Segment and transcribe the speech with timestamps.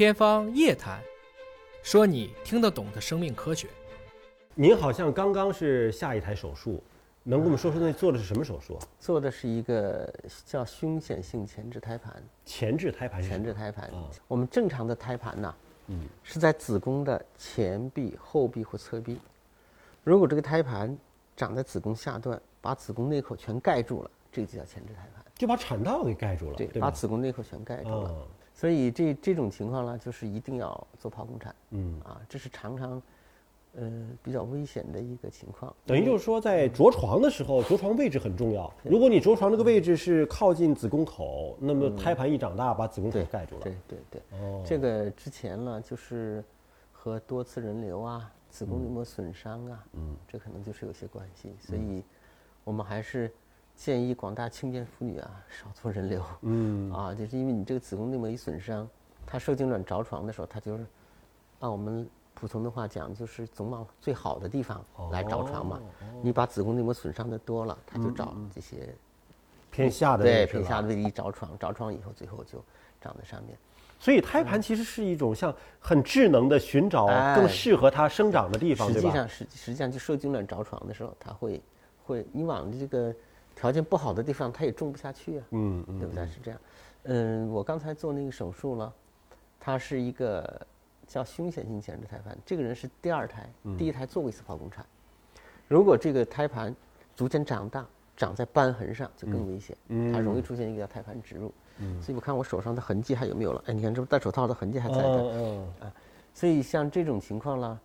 [0.00, 0.98] 天方夜谭，
[1.82, 3.68] 说你听得懂的生命科学。
[4.54, 6.82] 您好像刚刚是下一台手术，
[7.22, 8.80] 能跟我们说说那做的是什么手术啊？
[8.98, 10.10] 做的是一个
[10.46, 12.14] 叫胸显性前置胎盘。
[12.46, 15.54] 前置胎盘是前置胎盘啊，我们正常的胎盘呐，
[15.88, 19.20] 嗯，是在子宫的前壁、后壁或侧壁。
[20.02, 20.96] 如果这个胎盘
[21.36, 25.22] 长在子宫下段，把子宫内口全盖住了，这个就叫前置胎盘。
[25.40, 26.82] 就把产道给盖住了，对，对？
[26.82, 28.10] 把子宫内口全盖住了。
[28.10, 33.00] 哦所以这这种情况呢，就是一定要做剖宫产嗯，啊，这是常常，
[33.74, 33.90] 呃，
[34.22, 35.74] 比较危险的一个情况。
[35.86, 38.70] 等于就是说，在着床的时候，着床位置很重要。
[38.82, 43.62] 如果你着床这个位置是靠近子宫口，那么胎盘一长大，把子宫口对盖住了。
[43.62, 46.44] 对对对，哦，这个之前呢，就是
[46.92, 51.54] 和多次人流啊、子宫内膜损伤啊，嗯，这可能就是有些关系。
[51.58, 52.04] 所以，
[52.62, 53.32] 我们还是
[53.80, 56.22] 建议广大青年妇女啊，少做人流。
[56.42, 58.86] 嗯，啊，就是因为你这个子宫内膜一损伤，
[59.26, 60.84] 它受精卵着床的时候，它就是
[61.60, 65.80] 按我们普通的话讲，就是总往最好的地方来着床嘛。
[66.02, 68.94] 哦你把子宫内膜损伤的多了，它就找这些
[69.70, 72.62] 偏下的对偏下的位置一着床，着床以后最后就
[73.00, 73.56] 长在上面。
[73.98, 79.08] 所以胎盘其实是一种像很智能的寻找哎更适合它生长的地方，对吧？
[79.08, 81.62] 实际上，实实际上就受精卵着床的时候，它会
[82.04, 83.14] 会你往这个
[83.60, 85.44] 条件不好的地方，它也种不下去啊。
[85.50, 86.26] 嗯嗯对不对？
[86.26, 86.58] 是这样。
[87.02, 88.90] 嗯，我刚才做那个手术了，
[89.60, 90.66] 他是一个
[91.06, 94.82] 叫凶险性前置胎盘，这个人是第二胎，第一胎做过一次剖宫产。
[95.68, 96.74] 如果这个胎盘
[97.14, 99.76] 逐渐长大，长在瘢痕上就更危险，
[100.10, 101.52] 它容易出现一个叫胎盘植入。
[102.00, 103.62] 所以我看我手上的痕迹还有没有了？
[103.66, 105.02] 哎，你看这不戴手套的痕迹还在的。
[105.02, 105.92] 嗯嗯
[106.32, 107.80] 所以像这种情况呢，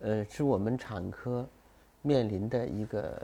[0.00, 1.46] 呃，是我们产科
[2.02, 3.20] 面临的一个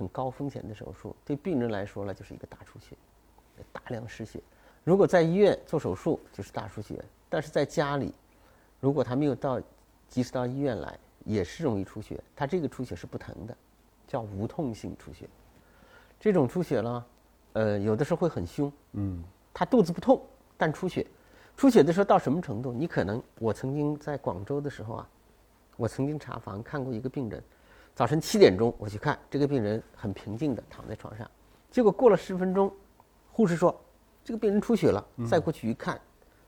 [0.00, 1.14] 很高风险的手术。
[1.26, 2.96] 对病人来说呢，就是一个大出血，
[3.70, 4.40] 大量失血。
[4.82, 8.14] 如果在医院做手术就是大出血，但是在家里，
[8.80, 9.60] 如果他没有到
[10.08, 12.18] 及时到医院来，也是容易出血。
[12.34, 13.54] 他这个出血是不疼的，
[14.08, 15.28] 叫无痛性出血。
[16.18, 17.04] 这种出血呢，
[17.52, 20.22] 呃，有的时候会很凶，嗯他肚子不痛，
[20.56, 21.06] 但出血。
[21.58, 22.72] 出血的时候到什么程度？
[22.72, 25.08] 你可能，我曾经在广州的时候啊，
[25.76, 27.42] 我曾经查房看过一个病人，
[28.00, 31.30] 早晨七点钟我去看，这个病人很平静的躺在床上，
[31.70, 32.72] 结果过了十分钟，
[33.30, 33.78] 护士说
[34.24, 36.00] 这个病人出血了，再过去一看，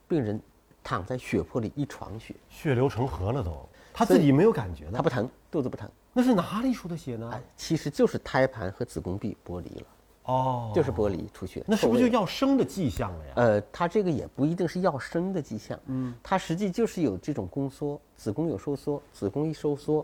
[0.07, 0.41] 病人
[0.83, 7.29] 躺在血泊里一床血，血流成河了都，他自己没有感觉的，他不疼，肚子不疼，那是哪里出的血呢？
[7.31, 9.85] 哎？，其实就是胎盘和子宫壁剥离了，
[10.23, 11.63] 哦，就是剥离出血。
[11.67, 13.33] 那是不是就要生的迹象了呀？
[13.35, 20.03] 呃，它这个也不一定是要生的迹象，嗯，它实际就是有这种宫缩，子宫有收缩，子宫一收缩，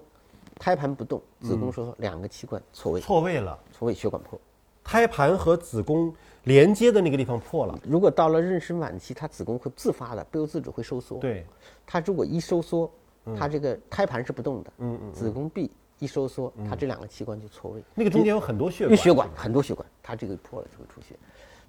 [0.59, 4.39] 胎盘不动，子宫收缩，两个器官错位，错位了，错位血管破。
[4.83, 7.79] 胎盘和子宫连接的那个地方破了。
[7.83, 11.45] 如果到了妊娠晚期，它子宫会自发的不由自主会收缩，，对，
[11.85, 12.91] 它如果一收缩，
[13.37, 18.97] 它这个胎盘是不动的，嗯嗯子宫壁一收缩，它这两个器官就错位，那个中间有很多血管。
[18.97, 21.15] 血管很多血管，它这个破了就会出血，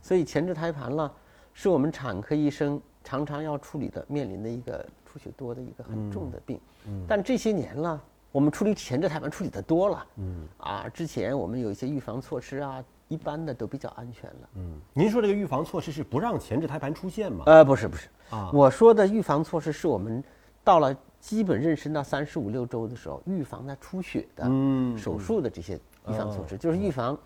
[0.03, 1.13] 所以前置胎盘了，
[1.53, 6.59] 是我们产科医生常常要处理的，面临的一个出血多的一个很重的病。
[7.07, 8.03] 但这些年了，
[8.33, 10.07] 我们处理前置胎盘处理的多了。
[10.17, 14.49] 嗯，啊，之前我们有一些预防措施啊，一般的都比较安全了。
[14.55, 17.45] 嗯，您说这个预防措施是不让前置胎盘出现吗？
[17.47, 20.23] 呃，不是不是，啊我说的预防措施是我们
[20.63, 25.75] 到了基本妊娠到三十五六周的时候，预防它出血的、嗯手术的这些
[26.09, 27.19] 预防措施，就是预防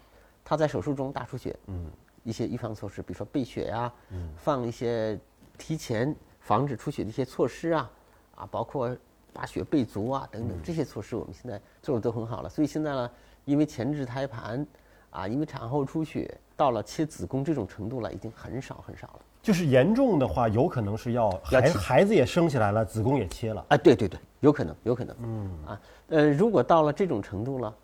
[0.42, 1.54] 它在手术中大出血。
[1.66, 1.90] 嗯，
[2.22, 5.18] 一些预防措施，比如说备血呀、嗯放一些
[5.58, 7.90] 提前防止出血的一些措施啊，
[8.36, 8.96] 啊，包括
[9.34, 12.48] 把血备足啊等等这些措施，我们现在做的都很好了。
[12.48, 13.10] 所以现在呢，
[13.44, 14.66] 因为前置胎盘
[15.10, 19.20] 啊，因为产后出血到了切子宫这种程度了，已经很少很少了。
[19.42, 23.62] 就是严重的话，有可能是要孩孩子也生下来了，子宫也切了。
[23.68, 25.14] 啊，对对对，有可能，有可能。
[25.20, 27.74] 嗯啊，呃，如果到了这种程度了，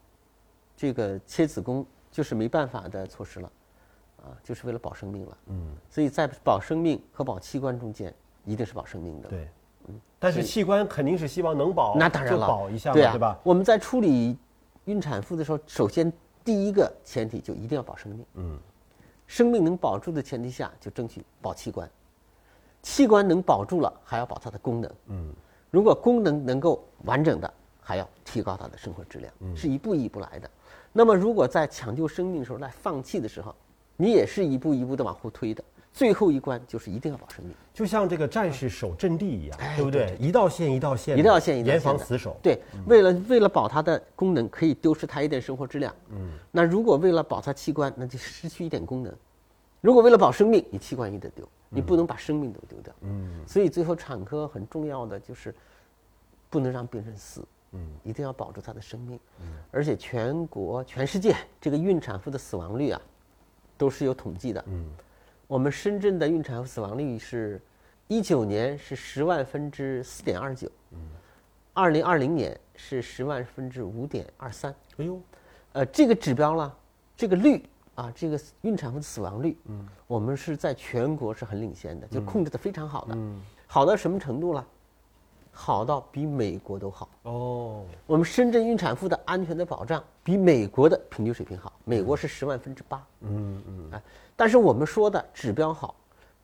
[0.75, 3.53] 这个切子宫就是没办法的措施了，
[4.23, 5.39] 啊，就是为了保生命了。
[5.49, 8.15] 嗯，所以在保生命和保器官中间，
[8.47, 9.47] 一定是保生命的。，对，
[10.19, 13.39] 但是器官肯定是希望能保，那当然了，保一下嘛，对啊，对吧？
[13.43, 14.37] 我们在处理
[14.85, 16.13] 孕产妇的时候，首先
[16.45, 18.27] 第一个前提就一定要保生命。
[18.35, 18.59] 嗯，
[19.27, 21.89] 生命能保住的前提下，就争取保器官。
[22.83, 24.91] 器官能保住了，还要保它的功能。
[25.09, 25.35] 嗯，
[25.71, 30.51] 如果功能能够完整的，还要提高它的生活质量，嗯是一步一步来的。
[30.93, 33.55] 那么，如果在抢救生命的时候来放弃的时候，
[33.97, 35.63] 你也是一步一步的往后推的。
[35.93, 37.55] 最后一关就是一定要保生命。
[37.73, 40.17] 就像这个战士守阵地一样，哎对不对？
[40.19, 42.37] 一道线一道线的，一道线一道线严防死守。
[42.43, 45.95] 对，为了为了保它的功能，可以丢失它一点生活质量。
[46.11, 49.15] 嗯，那如果为了保它器官，那就失去一点功能。
[49.81, 51.49] 如果为了保生命，你器官也得丢。
[51.73, 52.93] 你不能把生命都丢掉。
[53.03, 55.55] 嗯，所以最后产科很重要的就是
[56.51, 59.21] 不能让病人死，嗯，一定要保住他的生命。
[59.41, 63.01] 嗯，而且全国、全世界这个孕产妇的死亡率啊，
[63.79, 64.65] 都是有统计的。
[64.67, 64.85] 嗯，
[65.51, 67.61] 我们深圳的孕产妇死亡率是，
[68.07, 70.99] 一九年是十万分之四点二九，嗯，
[71.73, 74.73] 二零二零年是十万分之五点二三。
[74.99, 75.21] 哎呦，
[75.73, 76.73] 呃，这个指标呢，
[77.17, 77.65] 这个率。
[77.97, 84.67] 啊，这个孕产妇的死亡率，嗯，我们是在全国是很领先的，就控制的非常好的，嗯，好到什么程度了？
[85.53, 87.85] 好到比美国都好哦。
[88.07, 94.03] 我们深圳孕产妇的安全的保障比美国的平均水平好，美国是十万分之八，嗯嗯，哎，
[94.37, 95.95] 但是我们说的指标好，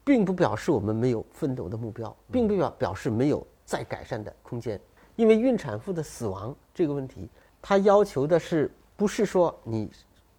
[0.05, 4.81] 并不表示我们没有奋斗的目标，并不表表示没有再改善的空间，
[5.17, 7.29] 因为孕产妇的死亡这个问题，
[7.63, 9.91] 它要求的是不是说你。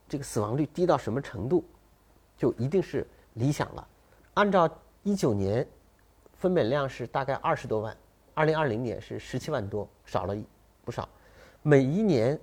[0.10, 1.66] 这个死亡率低到什么程度，
[2.38, 3.86] 就一定是理想了。
[4.36, 4.69] 按照
[5.04, 5.68] 一九年
[6.38, 7.94] 分娩量是大概二十多万，
[8.38, 10.38] 二零二零年是十七万多，少了
[10.86, 11.10] 不少。
[11.63, 12.39] 每一年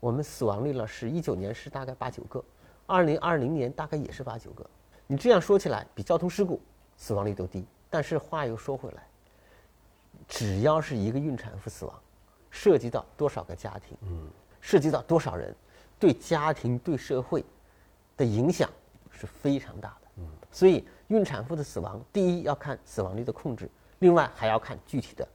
[0.00, 2.42] 我们死亡率了是一九年是大概八九个，
[2.86, 4.64] 二零二零年大概也是八九个。
[5.06, 6.58] 你这样说起来，比交通事故
[6.96, 7.66] 死亡率都低。
[7.90, 9.06] 但是话又说回来，
[10.26, 11.94] 只要是一个孕产妇死亡，
[12.50, 14.26] 涉及到多少个家庭，嗯，
[14.62, 15.54] 涉及到多少人。
[15.98, 17.44] 对家庭、对社会
[18.16, 18.70] 的影响
[19.10, 20.08] 是非常大的。
[20.16, 23.68] 嗯，所以孕产妇的死亡，第一要看死亡率的控制，
[24.04, 25.26] 另外还要看具体的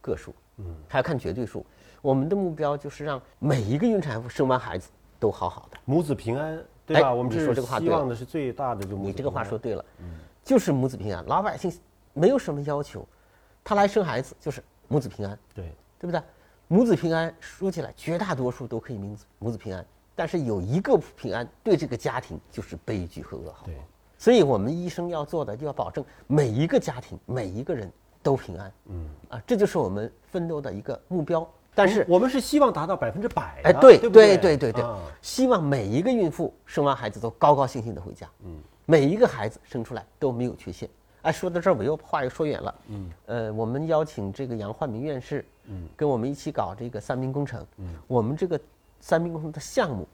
[0.00, 1.62] 个数，嗯，还要看绝对数。
[2.00, 4.88] 我们的目标就是让每一个孕产妇生完孩子
[5.20, 7.12] 都好好的，母子平安，对吧？
[7.12, 11.22] 我们说这个话希望的是最大的就你这个话说对了，嗯，就是母子平安。
[11.26, 11.70] 老百姓
[12.14, 13.06] 没有什么要求，
[13.62, 15.66] 他来生孩子就是母子平安，对，
[15.98, 16.18] 对不对？
[16.66, 19.84] 母子平安说起来，绝大多数都可以母子母子平安。
[20.14, 23.66] 但是有一个平安，对这个家庭就是悲剧和噩耗。
[23.66, 23.76] 对，
[24.16, 27.92] 所以我们医生要做的就要保证每一个家庭、每一个人
[28.24, 28.72] 都平安。
[28.86, 31.48] 嗯，啊，这就是我们奋斗的一个目标。
[31.76, 33.60] 但是我们是希望达到百分之百。
[33.62, 34.84] 哎，对对对对对对，
[35.22, 38.28] 希望每一个孕妇生完孩子都高高兴兴的回家。
[38.44, 40.88] 嗯，每一个孩子生出来都没有缺陷。
[41.22, 42.74] 哎，说到这儿我又话又说远了。
[42.88, 47.64] 嗯，呃，我们邀请这个杨焕明院士，嗯，跟我们一起搞这个三明工程。
[47.76, 48.58] 嗯，我们这个。
[49.00, 50.08] 三明工程的项目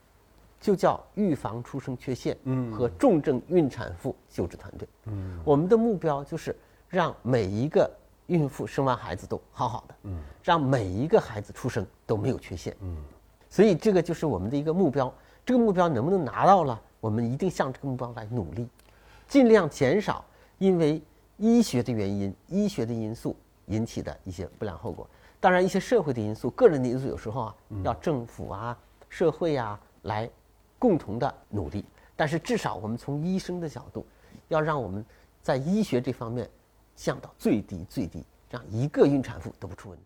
[0.60, 4.88] 就叫预防出生缺陷嗯和重症孕产妇救治团队。
[5.04, 6.58] 嗯，我们的目标就是
[6.90, 7.90] 让每一个
[8.26, 12.76] 孕妇生完孩子都好好的，嗯，让每一个孩子出生都没有缺陷。
[12.80, 12.96] 嗯，
[13.48, 15.12] 所以这个就是我们的一个目标。
[15.46, 16.78] 这个目标能不能拿到了？
[17.00, 18.68] 我们一定向这个目标来努力，
[19.26, 20.22] 尽量减少
[20.58, 21.00] 因为
[21.38, 23.34] 医学的原因、医学的因素
[23.66, 25.08] 引起的一些不良后果。
[25.40, 28.78] 当然，一些社会的因素、个人的因素，有时候啊，要政府啊、
[29.08, 30.28] 社会啊来
[30.78, 31.84] 共同的努力。
[32.14, 34.06] 但是，至少我们从医生的角度，
[34.48, 35.02] 要让我们
[35.42, 36.46] 在医学这方面
[37.00, 40.04] 降到最低最低，让一个孕产妇都不出问题。